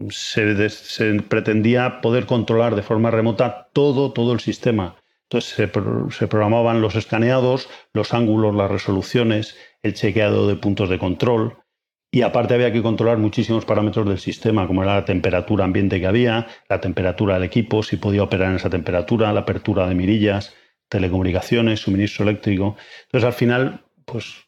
Se, 0.08 0.70
se, 0.70 1.14
pretendía 1.14 2.00
poder 2.00 2.26
controlar 2.26 2.76
de 2.76 2.84
forma 2.84 3.10
remota 3.10 3.70
todo, 3.72 4.12
todo 4.12 4.32
el 4.32 4.38
sistema. 4.38 5.02
Entonces 5.24 5.50
se, 5.50 6.16
se, 6.16 6.28
programaban 6.28 6.80
los 6.80 6.94
escaneados, 6.94 7.68
los 7.92 8.14
ángulos, 8.14 8.54
las 8.54 8.70
resoluciones, 8.70 9.56
el 9.82 9.94
chequeado 9.94 10.46
de 10.46 10.54
puntos 10.54 10.90
de 10.90 11.00
control. 11.00 11.56
Y 12.12 12.22
aparte 12.22 12.54
había 12.54 12.72
que 12.72 12.82
controlar 12.82 13.18
muchísimos 13.18 13.64
parámetros 13.64 14.06
del 14.06 14.20
sistema, 14.20 14.68
como 14.68 14.84
era 14.84 14.94
la 14.94 15.04
temperatura 15.04 15.64
ambiente 15.64 15.98
que 15.98 16.06
había, 16.06 16.46
la 16.68 16.80
temperatura 16.80 17.34
del 17.34 17.42
equipo, 17.42 17.82
si 17.82 17.96
podía 17.96 18.22
operar 18.22 18.50
en 18.50 18.56
esa 18.56 18.70
temperatura, 18.70 19.32
la 19.32 19.40
apertura 19.40 19.88
de 19.88 19.96
mirillas, 19.96 20.54
telecomunicaciones, 20.88 21.80
suministro 21.80 22.28
eléctrico. 22.28 22.76
Entonces 23.06 23.26
al 23.26 23.32
final 23.32 23.85
pues 24.06 24.46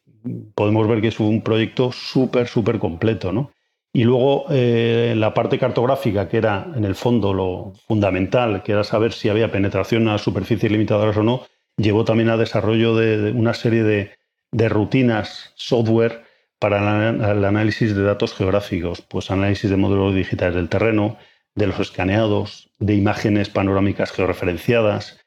podemos 0.54 0.88
ver 0.88 1.00
que 1.00 1.08
es 1.08 1.20
un 1.20 1.42
proyecto 1.42 1.92
súper, 1.92 2.48
súper 2.48 2.78
completo, 2.78 3.32
¿no? 3.32 3.52
Y 3.92 4.04
luego 4.04 4.44
eh, 4.50 5.14
la 5.16 5.34
parte 5.34 5.58
cartográfica, 5.58 6.28
que 6.28 6.36
era 6.36 6.70
en 6.74 6.84
el 6.84 6.94
fondo 6.94 7.32
lo 7.32 7.72
fundamental, 7.86 8.62
que 8.62 8.72
era 8.72 8.84
saber 8.84 9.12
si 9.12 9.28
había 9.28 9.50
penetración 9.50 10.08
a 10.08 10.18
superficies 10.18 10.70
limitadoras 10.70 11.16
o 11.16 11.22
no, 11.22 11.46
llevó 11.76 12.04
también 12.04 12.28
al 12.28 12.38
desarrollo 12.38 12.94
de, 12.94 13.32
una 13.32 13.54
serie 13.54 13.82
de, 13.82 14.68
rutinas 14.68 15.52
software 15.56 16.24
para 16.58 17.10
el 17.10 17.44
análisis 17.44 17.94
de 17.94 18.02
datos 18.02 18.34
geográficos, 18.34 19.00
pues 19.00 19.30
análisis 19.30 19.70
de 19.70 19.76
modelos 19.76 20.14
digitales 20.14 20.54
del 20.56 20.68
terreno, 20.68 21.16
de 21.54 21.66
los 21.68 21.80
escaneados, 21.80 22.70
de 22.78 22.94
imágenes 22.94 23.48
panorámicas 23.48 24.12
georreferenciadas. 24.12 25.20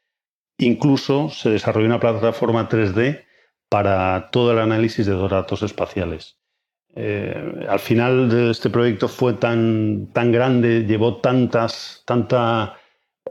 Incluso 0.58 1.30
se 1.30 1.50
desarrolló 1.50 1.88
una 1.88 2.00
plataforma 2.00 2.70
3D 2.70 3.24
para 3.72 4.30
todo 4.32 4.52
el 4.52 4.60
análisis 4.60 5.06
de 5.06 5.16
datos 5.30 5.64
espaciales. 5.64 6.36
Eh, 6.94 7.66
al 7.70 7.80
final 7.80 8.30
de 8.30 8.52
este 8.52 8.70
proyecto 8.70 9.08
fue 9.08 9.32
tan, 9.32 10.08
tan 10.12 10.34
grande, 10.34 10.84
llevó 10.86 11.22
tantas, 11.22 12.04
tanta 12.06 12.76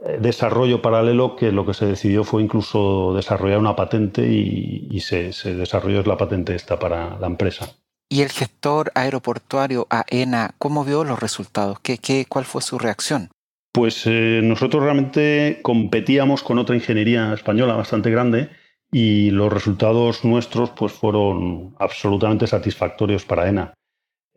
eh, 0.03 0.17
desarrollo 0.19 0.81
paralelo 0.81 1.35
que 1.35 1.51
lo 1.51 1.63
que 1.63 1.75
se 1.75 1.85
decidió 1.85 2.23
fue 2.23 2.41
incluso 2.41 3.13
desarrollar 3.13 3.59
una 3.59 3.75
patente 3.75 4.23
y, 4.23 4.99
se, 5.01 5.31
desarrolló 5.53 6.01
la 6.01 6.17
patente 6.17 6.55
esta 6.55 6.79
para 6.79 7.19
la 7.19 7.27
empresa. 7.27 7.69
¿Y 8.09 8.23
el 8.23 8.29
gestor 8.29 8.91
aeroportuario 8.95 9.85
AENA, 9.91 10.55
cómo 10.57 10.83
vio 10.83 11.03
los 11.03 11.19
resultados? 11.19 11.79
¿Qué, 11.81 11.99
qué, 11.99 12.25
cuál 12.27 12.45
fue 12.45 12.63
su 12.63 12.79
reacción? 12.79 13.29
Pues 13.71 14.07
eh, 14.07 14.41
nosotros 14.43 14.81
realmente 14.81 15.59
competíamos 15.61 16.41
con 16.41 16.57
otra 16.57 16.75
ingeniería 16.75 17.31
española 17.31 17.75
bastante 17.75 18.09
grande 18.09 18.49
y 18.91 19.31
los 19.31 19.51
resultados 19.51 20.25
nuestros 20.25 20.71
pues 20.71 20.91
fueron 20.91 21.75
absolutamente 21.79 22.45
satisfactorios 22.47 23.23
para 23.23 23.47
ENA. 23.47 23.73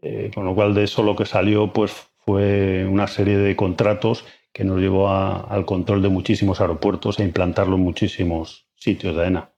Eh, 0.00 0.30
con 0.34 0.44
lo 0.44 0.54
cual 0.54 0.75
de 0.75 0.84
eso 0.84 1.02
lo 1.02 1.16
que 1.16 1.26
salió 1.26 1.73
pues 1.73 1.92
fue 2.25 2.87
una 2.87 3.06
serie 3.06 3.38
de 3.38 3.56
contratos 3.56 4.25
que 4.52 4.64
nos 4.64 4.78
llevó 4.78 5.11
al 5.11 5.64
control 5.66 6.02
de 6.02 6.08
muchísimos 6.08 6.61
aeropuertos 6.61 7.18
e 7.18 7.25
implantarlo 7.25 7.76
en 7.76 7.82
muchísimos 7.82 8.66
sitios 8.76 9.16
de 9.16 9.26
ENA. 9.26 9.50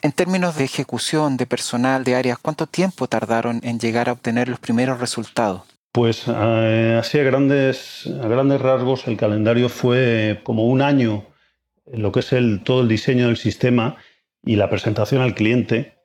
En 0.00 0.12
términos 0.12 0.56
de 0.56 0.64
ejecución 0.64 1.36
de 1.36 1.46
personal 1.46 2.04
de 2.04 2.14
áreas, 2.14 2.38
¿cuánto 2.38 2.66
tiempo 2.66 3.06
tardaron 3.06 3.60
en 3.62 3.78
llegar 3.78 4.08
a 4.08 4.12
obtener 4.12 4.48
los 4.48 4.58
primeros 4.58 4.98
resultados? 4.98 5.62
Pues 5.92 6.24
eh, 6.26 6.96
así 6.98 7.18
a 7.18 7.22
grandes, 7.24 8.06
a 8.06 8.28
grandes 8.28 8.60
rasgos 8.62 9.06
el 9.08 9.18
calendario 9.18 9.68
fue 9.68 10.40
como 10.44 10.66
un 10.66 10.80
año 10.80 11.24
lo 11.92 12.12
que 12.12 12.20
es 12.20 12.32
el, 12.32 12.62
todo 12.62 12.82
el 12.82 12.88
diseño 12.88 13.26
del 13.26 13.36
sistema 13.36 13.96
y 14.42 14.56
la 14.56 14.70
presentación 14.70 15.22
al 15.22 15.34
cliente. 15.34 15.98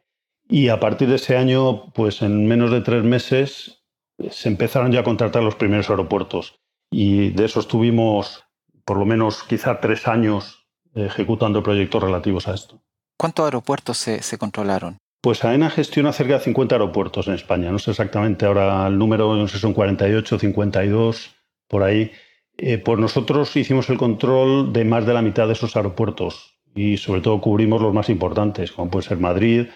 Y 0.47 0.69
a 0.69 0.79
partir 0.79 1.09
de 1.09 1.15
ese 1.15 1.37
año, 1.37 1.91
pues 1.93 2.21
en 2.21 2.47
menos 2.47 2.71
de 2.71 2.81
tres 2.81 3.03
meses, 3.03 3.83
se 4.29 4.49
empezaron 4.49 4.91
ya 4.91 5.01
a 5.01 5.03
contratar 5.03 5.43
los 5.43 5.55
primeros 5.55 5.89
aeropuertos. 5.89 6.59
Y 6.91 7.31
de 7.31 7.45
eso 7.45 7.59
estuvimos 7.59 8.43
por 8.85 8.97
lo 8.97 9.05
menos 9.05 9.43
quizá 9.43 9.79
tres 9.79 10.07
años 10.07 10.67
ejecutando 10.93 11.63
proyectos 11.63 12.01
relativos 12.01 12.47
a 12.47 12.53
esto. 12.53 12.81
¿Cuántos 13.17 13.45
aeropuertos 13.45 13.97
se, 13.97 14.37
controlaron? 14.37 14.97
Pues 15.21 15.43
AENA 15.43 15.69
gestiona 15.71 16.13
cerca 16.13 16.35
de 16.35 16.41
50 16.41 16.75
aeropuertos 16.75 17.27
en 17.27 17.33
España. 17.33 17.71
No 17.71 17.79
sé 17.79 17.91
exactamente 17.91 18.45
ahora 18.45 18.85
el 18.85 18.97
número, 18.97 19.35
no 19.35 19.47
sé, 19.47 19.57
son 19.57 19.73
48, 19.73 20.37
52, 20.37 21.35
por 21.67 21.83
ahí. 21.83 22.11
Eh, 22.57 22.77
pues 22.77 22.99
nosotros 22.99 23.55
hicimos 23.55 23.89
el 23.89 23.97
control 23.97 24.71
de 24.71 24.85
más 24.85 25.05
de 25.05 25.13
la 25.13 25.21
mitad 25.21 25.47
de 25.47 25.53
esos 25.53 25.75
aeropuertos 25.75 26.54
y 26.75 26.97
sobre 26.97 27.21
todo 27.21 27.41
cubrimos 27.41 27.81
los 27.81 27.93
más 27.93 28.09
importantes, 28.09 28.71
como 28.71 28.91
puede 28.91 29.07
ser 29.07 29.17
Madrid, 29.17 29.67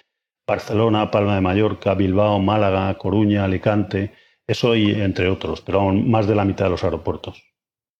Barcelona, 0.45 1.09
Palma 1.09 1.35
de 1.35 1.41
Mallorca, 1.41 1.93
Bilbao, 1.93 2.39
Málaga, 2.39 2.95
Coruña, 2.97 3.45
Alicante, 3.45 4.13
eso 4.45 4.75
y 4.75 4.91
entre 4.91 5.29
otros, 5.29 5.61
pero 5.61 5.81
aún 5.81 6.09
más 6.09 6.27
de 6.27 6.35
la 6.35 6.43
mitad 6.43 6.65
de 6.65 6.71
los 6.71 6.83
aeropuertos. 6.83 7.41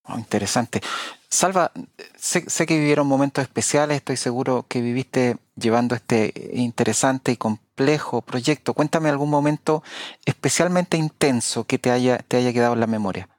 Oh, 0.04 0.18
interesante. 0.18 0.82
Salva, 1.30 1.72
sé, 2.18 2.66
que 2.66 2.78
vivieron 2.78 3.06
momentos 3.06 3.44
especiales, 3.44 3.98
estoy 3.98 4.18
seguro 4.18 4.66
que 4.68 4.82
viviste 4.82 5.38
llevando 5.56 5.94
este 5.94 6.34
interesante 6.54 7.32
y 7.32 7.38
complejo 7.38 8.24
proyecto. 8.24 8.74
Cuéntame 8.74 9.10
algún 9.10 9.30
momento 9.30 9.84
especialmente 10.26 10.98
intenso 10.98 11.66
que 11.66 11.78
te 11.78 11.92
haya, 11.92 12.18
te 12.18 12.38
haya 12.38 12.52
quedado 12.52 12.74
en 12.74 12.80
la 12.80 12.88
memoria. 12.88 13.30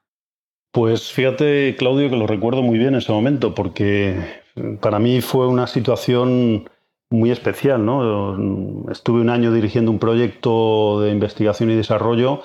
Pues 0.72 1.12
fíjate, 1.12 1.74
Claudio, 1.76 2.08
que 2.10 2.16
lo 2.16 2.28
recuerdo 2.28 2.62
muy 2.62 2.78
bien 2.78 2.94
ese 2.94 3.10
momento, 3.10 3.56
porque 3.56 4.39
para 4.80 4.98
mí 4.98 5.20
fue 5.20 5.46
una 5.46 5.66
situación 5.66 6.68
muy 7.10 7.30
especial. 7.30 7.84
¿no? 7.84 8.90
Estuve 8.90 9.20
un 9.20 9.30
año 9.30 9.52
dirigiendo 9.52 9.90
un 9.90 9.98
proyecto 9.98 11.00
de 11.00 11.10
investigación 11.10 11.70
y 11.70 11.74
desarrollo 11.74 12.42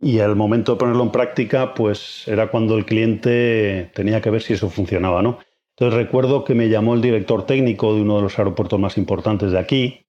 y 0.00 0.18
al 0.18 0.34
momento 0.34 0.72
de 0.72 0.78
ponerlo 0.78 1.04
en 1.04 1.12
práctica, 1.12 1.74
pues 1.74 2.26
era 2.26 2.50
cuando 2.50 2.76
el 2.76 2.84
cliente 2.84 3.90
tenía 3.94 4.20
que 4.20 4.30
ver 4.30 4.42
si 4.42 4.54
eso 4.54 4.68
funcionaba. 4.68 5.22
¿no? 5.22 5.38
Entonces 5.76 5.96
recuerdo 5.96 6.44
que 6.44 6.54
me 6.54 6.68
llamó 6.68 6.94
el 6.94 7.02
director 7.02 7.46
técnico 7.46 7.94
de 7.94 8.02
uno 8.02 8.16
de 8.16 8.22
los 8.22 8.38
aeropuertos 8.38 8.80
más 8.80 8.98
importantes 8.98 9.52
de 9.52 9.58
aquí, 9.58 10.06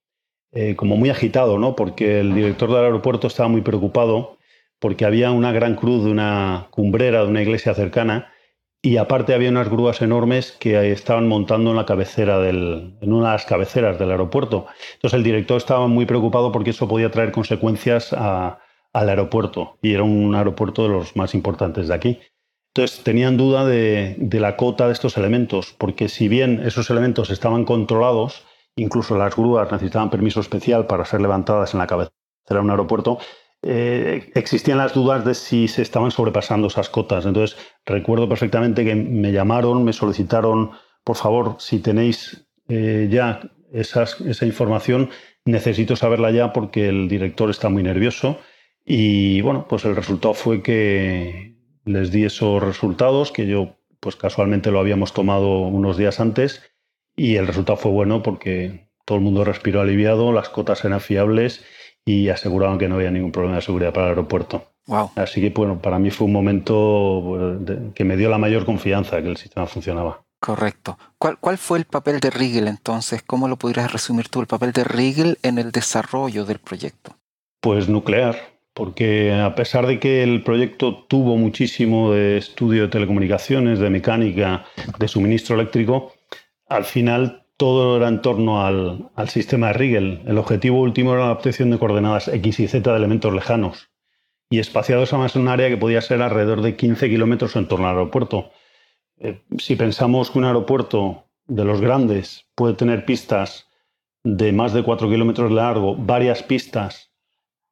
eh, 0.52 0.76
como 0.76 0.98
muy 0.98 1.10
agitado, 1.10 1.60
¿no? 1.60 1.76
porque 1.76 2.20
el 2.20 2.34
director 2.34 2.70
del 2.70 2.86
aeropuerto 2.86 3.28
estaba 3.28 3.50
muy 3.50 3.62
preocupado 3.62 4.38
porque 4.80 5.06
había 5.06 5.32
una 5.32 5.52
gran 5.52 5.76
cruz 5.76 6.04
de 6.04 6.12
una 6.12 6.68
cumbrera 6.70 7.24
de 7.24 7.28
una 7.30 7.42
iglesia 7.42 7.74
cercana 7.74 8.33
y 8.86 8.98
aparte 8.98 9.34
había 9.34 9.50
unas 9.50 9.70
grúas 9.70 10.02
enormes 10.02 10.52
que 10.52 10.92
estaban 10.92 11.30
montando 11.30 11.72
en 11.72 11.78
una 11.78 13.28
de 13.28 13.34
las 13.34 13.46
cabeceras 13.46 13.98
del 13.98 14.12
aeropuerto. 14.12 14.68
Entonces 14.96 15.18
el 15.18 15.24
director 15.24 15.56
estaba 15.56 15.88
muy 15.88 16.06
preocupado 16.06 16.52
porque 16.52 16.72
eso 16.72 16.86
podía 16.86 17.10
traer 17.10 17.32
consecuencias 17.32 18.12
al 18.12 18.60
aeropuerto 18.94 19.78
y 19.82 19.94
era 19.94 20.04
un 20.04 20.36
aeropuerto 20.36 20.84
de 20.84 20.90
los 20.90 21.16
más 21.16 21.34
importantes 21.34 21.88
de 21.88 21.94
aquí. 21.94 22.20
Entonces 22.76 23.02
tenían 23.04 23.38
duda 23.38 23.66
de, 23.66 24.16
de 24.18 24.40
la 24.42 24.58
cota 24.58 24.88
de 24.88 24.94
estos 24.94 25.16
elementos, 25.16 25.74
porque 25.78 26.10
si 26.10 26.28
bien 26.28 26.62
esos 26.66 26.90
elementos 26.90 27.30
estaban 27.30 27.64
controlados, 27.64 28.44
incluso 28.76 29.18
las 29.18 29.34
grúas 29.34 29.72
necesitaban 29.72 30.10
permiso 30.10 30.42
especial 30.42 30.88
para 30.88 31.06
ser 31.06 31.22
levantadas 31.22 31.74
en 31.74 31.80
la 31.80 31.88
cabecera 31.88 32.14
de 32.50 32.60
un 32.60 32.72
aeropuerto, 32.72 33.20
eh, 33.64 34.32
existían 34.36 34.78
las 34.78 34.94
dudas 34.94 35.24
de 35.24 35.34
si 35.34 35.68
se 35.68 35.82
estaban 35.82 36.12
sobrepasando 36.12 36.68
esas 36.68 36.90
cotas. 36.90 37.26
Entonces, 37.26 37.58
recuerdo 37.86 38.28
perfectamente 38.28 38.84
que 38.84 38.96
me 38.96 39.32
llamaron, 39.32 39.84
me 39.84 39.94
solicitaron, 39.94 40.72
por 41.04 41.16
favor, 41.16 41.56
si 41.60 41.80
tenéis 41.80 42.46
eh, 42.68 43.08
ya 43.10 43.42
esa 43.72 44.46
información, 44.46 45.10
necesito 45.46 45.96
saberla 45.96 46.32
ya 46.32 46.54
porque 46.54 46.90
el 46.90 47.08
director 47.08 47.50
está 47.50 47.70
muy 47.70 47.84
nervioso. 47.84 48.38
Y 48.86 49.42
bueno, 49.42 49.66
pues 49.68 49.86
el 49.86 49.96
resultado 49.96 50.34
fue 50.34 50.62
que 50.62 51.56
les 51.86 52.12
di 52.12 52.26
esos 52.26 52.62
resultados, 52.62 53.32
que 53.32 53.48
yo 53.48 53.78
pues 54.00 54.18
casualmente 54.18 54.72
lo 54.72 54.80
habíamos 54.80 55.14
tomado 55.14 55.62
unos 55.62 55.98
días 55.98 56.20
antes, 56.20 56.62
y 57.16 57.38
el 57.38 57.48
resultado 57.48 57.78
fue 57.78 57.92
bueno 57.92 58.22
porque 58.22 58.90
todo 59.06 59.18
el 59.18 59.24
mundo 59.24 59.46
respiró 59.46 59.80
aliviado, 59.80 60.34
las 60.34 60.50
cotas 60.50 60.84
eran 60.84 61.00
fiables 61.00 61.64
y 62.06 62.30
aseguraban 62.30 62.78
que 62.78 62.88
no 62.88 62.96
había 62.96 63.12
ningún 63.12 63.32
problema 63.32 63.58
de 63.58 63.62
seguridad 63.62 63.94
para 63.94 64.08
el 64.08 64.10
aeropuerto. 64.12 64.66
Wow. 64.88 65.12
Así 65.16 65.40
que 65.40 65.50
bueno, 65.50 65.80
para 65.82 66.00
mí 66.00 66.12
fue 66.12 66.28
un 66.28 66.34
momento 66.34 67.60
que 67.96 68.04
me 68.04 68.18
dio 68.18 68.30
la 68.30 68.38
mayor 68.38 68.66
confianza 68.66 69.22
que 69.22 69.30
el 69.30 69.38
sistema 69.38 69.66
funcionaba. 69.66 70.24
Correcto. 70.40 70.98
¿Cuál, 71.18 71.38
¿Cuál, 71.40 71.58
fue 71.58 71.80
el 71.80 71.86
papel 71.86 72.20
de 72.20 72.30
Rigel 72.30 72.68
entonces? 72.68 73.24
¿Cómo 73.24 73.48
lo 73.48 73.56
podrías 73.56 73.94
resumir 73.94 74.28
tú, 74.28 74.42
el 74.42 74.48
papel 74.48 74.74
de 74.74 74.84
Rigel 74.84 75.38
en 75.42 75.58
el 75.58 75.72
desarrollo 75.72 76.44
del 76.44 76.60
proyecto? 76.60 77.16
Pues 77.62 77.88
nuclear, 77.88 78.36
porque 78.74 79.32
a 79.32 79.56
pesar 79.56 79.88
de 79.88 80.02
que 80.02 80.22
el 80.22 80.44
proyecto 80.44 81.06
tuvo 81.06 81.38
muchísimo 81.38 82.12
de 82.12 82.38
estudio 82.38 82.84
de 82.84 82.88
telecomunicaciones, 82.90 83.80
de 83.80 83.90
mecánica, 83.90 84.66
de 85.00 85.08
suministro 85.08 85.56
eléctrico, 85.56 86.12
al 86.68 86.84
final 86.84 87.43
todo 87.58 87.98
era 87.98 88.08
en 88.08 88.22
torno 88.22 88.66
al, 88.66 89.10
sistema 89.28 89.68
de 89.68 89.74
Rigel. 89.74 90.22
El 90.26 90.38
objetivo 90.38 90.82
último 90.82 91.14
era 91.14 91.26
la 91.26 91.32
obtención 91.32 91.70
de 91.70 91.80
coordenadas 91.80 92.28
X 92.28 92.60
y 92.60 92.68
Z 92.68 92.92
de 92.92 92.98
elementos 92.98 93.34
lejanos 93.34 93.90
y 94.50 94.60
espaciados 94.60 95.14
además 95.14 95.36
en 95.36 95.44
un 95.44 95.48
área 95.48 95.70
que 95.70 95.78
podía 95.78 96.02
ser 96.02 96.22
alrededor 96.22 96.62
de 96.62 96.76
15 96.76 97.10
kilómetros 97.10 97.56
en 97.56 97.68
torno 97.68 97.88
al 97.88 97.98
aeropuerto. 97.98 98.52
Eh, 99.18 99.42
si 99.58 99.76
pensamos 99.76 100.32
que 100.32 100.40
un 100.40 100.46
aeropuerto 100.46 101.26
de 101.46 101.66
los 101.66 101.82
grandes 101.82 102.46
puede 102.56 102.76
tener 102.76 103.06
pistas 103.06 103.68
de 104.24 104.52
más 104.52 104.74
de 104.74 104.84
4 104.84 105.10
kilómetros 105.10 105.50
de 105.50 105.56
largo, 105.56 105.96
varias 105.96 106.44
pistas, 106.44 107.12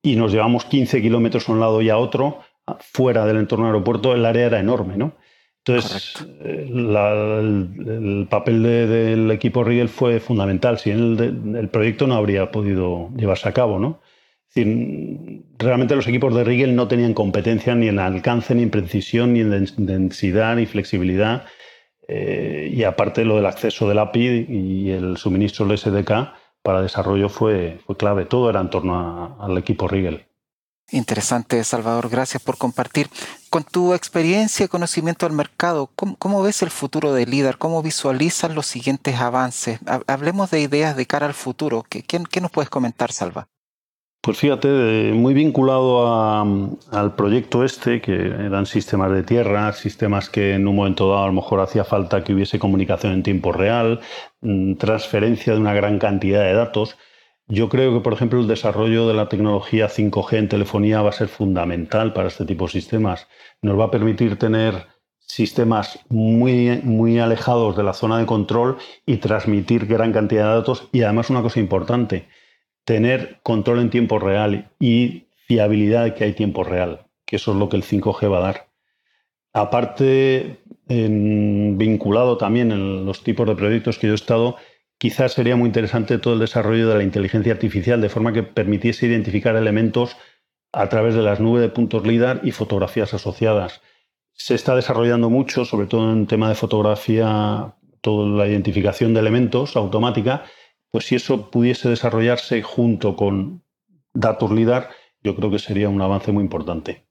y 0.03 0.15
nos 0.15 0.31
llevamos 0.31 0.65
15 0.65 1.01
kilómetros 1.01 1.47
a 1.47 1.51
un 1.51 1.59
lado 1.59 1.81
y 1.81 1.89
a 1.89 1.97
otro, 1.97 2.39
fuera 2.79 3.25
del 3.25 3.37
entorno 3.37 3.65
del 3.65 3.75
aeropuerto, 3.75 4.13
el 4.13 4.25
área 4.25 4.47
era 4.47 4.59
enorme, 4.59 4.97
¿no? 4.97 5.13
Entonces, 5.63 6.15
eh, 6.43 6.67
la, 6.71 7.39
el, 7.39 7.69
el, 7.87 8.27
papel 8.27 8.63
de, 8.63 8.87
del 8.87 9.29
equipo 9.29 9.63
Rigel 9.63 9.89
fue 9.89 10.19
fundamental. 10.19 10.79
Si 10.79 10.89
el, 10.89 11.55
el, 11.55 11.69
proyecto 11.69 12.07
no 12.07 12.15
habría 12.15 12.51
podido 12.51 13.09
llevarse 13.15 13.47
a 13.47 13.53
cabo, 13.53 13.77
¿no? 13.77 14.01
Es 14.49 14.55
decir, 14.55 15.43
realmente 15.59 15.95
los 15.95 16.07
equipos 16.07 16.33
de 16.35 16.43
Rigel 16.43 16.75
no 16.75 16.87
tenían 16.87 17.13
competencia 17.13 17.75
ni 17.75 17.87
en 17.89 17.99
alcance, 17.99 18.55
ni 18.55 18.63
en 18.63 18.71
precisión, 18.71 19.33
ni 19.33 19.41
en 19.41 19.67
densidad, 19.77 20.55
ni 20.55 20.65
flexibilidad. 20.65 21.45
Eh, 22.07 22.71
y 22.73 22.83
aparte 22.83 23.23
lo 23.23 23.35
del 23.35 23.45
acceso 23.45 23.87
del 23.87 23.99
API 23.99 24.47
y 24.49 24.89
el 24.89 25.17
suministro 25.17 25.65
del 25.67 25.77
SDK 25.77 26.33
para 26.63 26.81
desarrollo 26.81 27.29
fue, 27.29 27.79
fue 27.85 27.95
clave. 27.95 28.25
Todo 28.25 28.49
era 28.49 28.61
en 28.61 28.69
torno 28.71 28.95
a, 28.95 29.37
al 29.45 29.57
equipo 29.59 29.87
Rigel. 29.87 30.25
Interesante, 30.91 31.63
Salvador. 31.63 32.09
Gracias 32.09 32.43
por 32.43 32.57
compartir. 32.57 33.09
Con 33.49 33.63
tu 33.63 33.93
experiencia 33.93 34.65
y 34.65 34.69
conocimiento 34.69 35.25
del 35.25 35.35
mercado, 35.35 35.89
¿cómo, 35.95 36.15
¿cómo, 36.17 36.41
ves 36.43 36.61
el 36.61 36.69
futuro 36.69 37.13
de 37.13 37.25
LIDAR? 37.25 37.57
¿Cómo 37.57 37.81
visualizas 37.81 38.53
los 38.53 38.65
siguientes 38.65 39.15
avances? 39.19 39.79
Hablemos 40.07 40.51
de 40.51 40.61
ideas 40.61 40.95
de 40.95 41.05
cara 41.05 41.25
al 41.25 41.33
futuro. 41.33 41.85
¿Qué, 41.89 42.03
qué, 42.03 42.21
qué 42.29 42.41
nos 42.41 42.51
puedes 42.51 42.69
comentar, 42.69 43.11
Salva? 43.11 43.47
Pues 44.23 44.37
fíjate, 44.37 45.13
muy 45.13 45.33
vinculado 45.33 46.07
a, 46.07 46.45
al 46.91 47.15
proyecto 47.15 47.63
este, 47.63 48.01
que 48.01 48.13
eran 48.13 48.67
sistemas 48.67 49.11
de 49.11 49.23
tierra, 49.23 49.73
sistemas 49.73 50.29
que 50.29 50.53
en 50.53 50.67
un 50.67 50.75
momento 50.75 51.09
dado 51.09 51.23
a 51.23 51.27
lo 51.27 51.33
mejor 51.33 51.59
hacía 51.59 51.83
falta 51.83 52.23
que 52.23 52.33
hubiese 52.33 52.59
comunicación 52.59 53.13
en 53.13 53.23
tiempo 53.23 53.51
real, 53.51 53.99
mm, 54.41 54.75
transferencia 54.75 55.53
de 55.53 55.59
una 55.59 55.73
gran 55.73 55.97
cantidad 55.97 56.41
de 56.43 56.53
datos. 56.53 56.97
Yo 57.51 57.67
creo 57.67 57.93
que, 57.93 57.99
por 57.99 58.13
ejemplo, 58.13 58.39
el 58.39 58.47
desarrollo 58.47 59.09
de 59.09 59.13
la 59.13 59.27
tecnología 59.27 59.89
5G 59.89 60.37
en 60.37 60.47
telefonía 60.47 61.01
va 61.01 61.09
a 61.09 61.11
ser 61.11 61.27
fundamental 61.27 62.13
para 62.13 62.29
este 62.29 62.45
tipo 62.45 62.65
de 62.65 62.71
sistemas. 62.71 63.27
Nos 63.61 63.77
va 63.77 63.85
a 63.85 63.91
permitir 63.91 64.39
tener 64.39 64.87
sistemas 65.19 65.99
muy, 66.07 66.79
muy 66.81 67.19
alejados 67.19 67.75
de 67.75 67.83
la 67.83 67.91
zona 67.91 68.19
de 68.19 68.25
control 68.25 68.77
y 69.05 69.17
transmitir 69.17 69.85
gran 69.85 70.13
cantidad 70.13 70.47
de 70.47 70.55
datos. 70.59 70.87
Y 70.93 71.01
además 71.01 71.29
una 71.29 71.41
cosa 71.41 71.59
importante, 71.59 72.29
tener 72.85 73.41
control 73.43 73.81
en 73.81 73.89
tiempo 73.89 74.17
real 74.17 74.71
y 74.79 75.25
fiabilidad 75.45 76.05
de 76.05 76.13
que 76.13 76.23
hay 76.23 76.31
tiempo 76.31 76.63
real, 76.63 77.07
que 77.25 77.35
eso 77.35 77.51
es 77.51 77.57
lo 77.57 77.67
que 77.67 77.75
el 77.75 77.83
5G 77.83 78.31
va 78.31 78.37
a 78.37 78.41
dar. 78.41 78.69
Aparte, 79.51 80.61
vinculado 80.87 82.37
también 82.37 82.71
en 82.71 83.05
los 83.05 83.25
tipos 83.25 83.45
de 83.45 83.55
proyectos 83.55 83.99
que 83.99 84.07
yo 84.07 84.13
he 84.13 84.15
estado, 84.15 84.55
quizás 85.01 85.33
sería 85.33 85.55
muy 85.55 85.65
interesante 85.65 86.19
todo 86.19 86.35
el 86.35 86.39
desarrollo 86.39 86.87
de 86.87 86.95
la 86.95 87.03
inteligencia 87.03 87.51
artificial, 87.51 87.99
de 88.01 88.09
forma 88.09 88.33
que 88.33 88.43
permitiese 88.43 89.07
identificar 89.07 89.55
elementos 89.55 90.15
a 90.71 90.89
través 90.89 91.15
de 91.15 91.23
las 91.23 91.39
nubes 91.39 91.63
de 91.63 91.69
puntos 91.69 92.05
LIDAR 92.05 92.41
y 92.43 92.51
fotografías 92.51 93.11
asociadas. 93.15 93.81
Se 94.33 94.53
está 94.53 94.75
desarrollando 94.75 95.31
mucho, 95.31 95.65
sobre 95.65 95.87
todo 95.87 96.13
en 96.13 96.27
tema 96.27 96.49
de 96.49 96.53
fotografía, 96.53 97.73
toda 98.01 98.27
la 98.27 98.47
identificación 98.47 99.15
de 99.15 99.21
elementos 99.21 99.75
automática, 99.75 100.45
pues 100.91 101.07
si 101.07 101.15
eso 101.15 101.49
pudiese 101.49 101.89
desarrollarse 101.89 102.61
junto 102.61 103.15
con 103.15 103.63
datos 104.13 104.51
LIDAR, 104.51 104.91
yo 105.23 105.35
creo 105.35 105.49
que 105.49 105.57
sería 105.57 105.89
un 105.89 106.03
avance 106.03 106.31
muy 106.31 106.43
importante. 106.43 107.07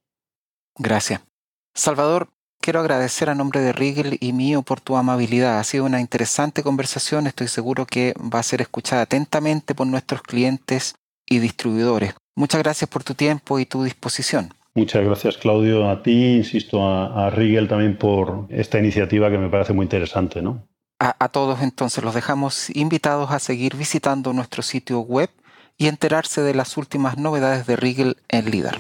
Gracias. 0.79 1.26
Salvador, 1.74 2.29
quiero 2.61 2.81
agradecer 2.81 3.31
a 3.31 3.35
nombre 3.35 3.61
de 3.61 3.73
Rigel 3.73 4.18
y 4.20 4.33
mío 4.33 4.62
por 4.62 4.81
tu 4.81 4.96
amabilidad. 4.96 5.59
Ha 5.59 5.64
sido 5.64 5.85
una 5.85 6.01
interesante 6.01 6.62
conversación. 6.62 7.27
Estoy 7.27 7.49
seguro 7.49 7.87
que 7.87 8.14
va 8.18 8.38
a 8.38 8.44
ser 8.44 8.61
escuchada 8.61 9.03
atentamente 9.03 9.75
por 9.75 9.87
nuestros 9.87 10.23
clientes 10.23 10.94
y 11.27 11.38
distribuidores. 11.38 12.14
Muchas 12.37 12.62
gracias 12.62 12.88
por 12.88 13.05
tu 13.05 13.14
tiempo 13.14 13.59
y 13.59 13.66
tu 13.66 13.83
disposición. 13.83 14.55
Muchas 14.75 15.05
gracias, 15.05 15.37
Claudio, 15.37 15.90
a 15.90 16.03
ti, 16.03 16.37
insisto, 16.37 16.83
a, 16.87 17.27
a 17.27 17.31
Rigel 17.31 17.66
también 17.66 17.99
por 17.99 18.46
esta 18.51 18.79
iniciativa 18.79 19.31
que 19.31 19.38
me 19.38 19.49
parece 19.49 19.73
muy 19.73 19.85
interesante, 19.85 20.42
¿no? 20.42 20.68
A, 21.01 21.16
a 21.18 21.29
todos 21.29 21.61
entonces 21.62 22.05
los 22.05 22.14
dejamos 22.14 22.70
invitados 22.70 23.31
a 23.33 23.40
seguir 23.40 23.75
visitando 23.75 24.33
nuestro 24.33 24.62
sitio 24.62 25.01
web 25.01 25.31
y 25.77 25.88
enterarse 25.88 26.42
de 26.42 26.55
las 26.55 26.77
últimas 26.77 27.18
novedades 27.18 27.66
de 27.66 27.77
Rigel 27.77 28.16
en 28.29 28.51
LIDAR. 28.51 28.79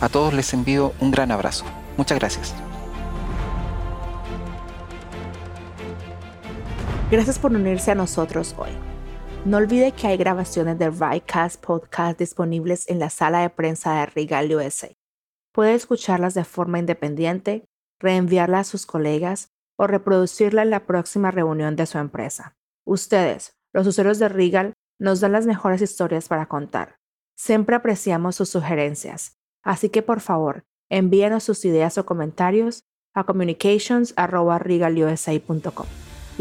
A 0.00 0.08
todos 0.08 0.34
les 0.34 0.52
envío 0.52 0.92
un 1.00 1.12
gran 1.12 1.30
abrazo. 1.30 1.64
Muchas 1.96 2.18
gracias. 2.18 2.54
Gracias 7.12 7.38
por 7.38 7.52
unirse 7.52 7.90
a 7.90 7.94
nosotros 7.94 8.54
hoy. 8.56 8.70
No 9.44 9.58
olvide 9.58 9.92
que 9.92 10.06
hay 10.06 10.16
grabaciones 10.16 10.78
de 10.78 10.88
Rycast 10.88 11.62
Podcast 11.62 12.18
disponibles 12.18 12.88
en 12.88 12.98
la 12.98 13.10
sala 13.10 13.40
de 13.40 13.50
prensa 13.50 14.00
de 14.00 14.06
Regal 14.06 14.54
USA. 14.54 14.88
Puede 15.52 15.74
escucharlas 15.74 16.32
de 16.32 16.44
forma 16.44 16.78
independiente, 16.78 17.66
reenviarlas 18.00 18.60
a 18.60 18.70
sus 18.70 18.86
colegas 18.86 19.50
o 19.76 19.86
reproducirla 19.86 20.62
en 20.62 20.70
la 20.70 20.86
próxima 20.86 21.30
reunión 21.30 21.76
de 21.76 21.84
su 21.84 21.98
empresa. 21.98 22.56
Ustedes, 22.86 23.58
los 23.74 23.86
usuarios 23.86 24.18
de 24.18 24.30
Regal, 24.30 24.72
nos 24.98 25.20
dan 25.20 25.32
las 25.32 25.44
mejores 25.44 25.82
historias 25.82 26.28
para 26.28 26.46
contar. 26.46 26.96
Siempre 27.36 27.76
apreciamos 27.76 28.36
sus 28.36 28.48
sugerencias, 28.48 29.36
así 29.62 29.90
que 29.90 30.00
por 30.00 30.20
favor, 30.20 30.64
envíenos 30.88 31.44
sus 31.44 31.66
ideas 31.66 31.98
o 31.98 32.06
comentarios 32.06 32.84
a 33.12 33.24
communications.regalusa.com. 33.24 35.86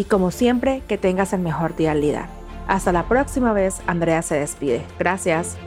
Y 0.02 0.06
como 0.06 0.32
siempre, 0.32 0.82
que 0.88 0.98
tengas 0.98 1.32
el 1.32 1.42
mejor 1.42 1.76
día 1.76 1.92
al 1.92 2.02
líder. 2.02 2.26
Hasta 2.68 2.92
la 2.92 3.04
próxima 3.04 3.54
vez, 3.54 3.84
Andrea 3.86 4.24
se 4.24 4.34
despide. 4.34 4.82
Gracias. 4.98 5.58